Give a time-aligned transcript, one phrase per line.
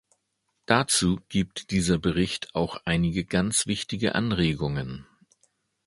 [0.65, 5.05] Dazu gibt dieser Bericht auch einige ganz wichtige Anregungen.